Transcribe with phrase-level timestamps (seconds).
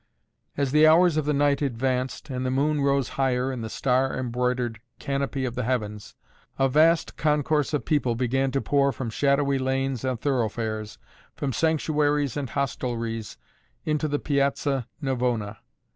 [0.57, 4.17] As the hours of the night advanced and the moon rose higher in the star
[4.17, 6.15] embroidered canopy of the heavens,
[6.57, 10.97] a vast concourse of people began to pour from shadowy lanes and thoroughfares,
[11.35, 13.37] from sanctuaries and hostelries,
[13.85, 15.57] into the Piazza Navona.